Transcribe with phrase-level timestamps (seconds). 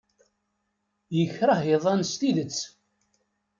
[1.17, 2.59] Yekṛeh iḍan s tidet.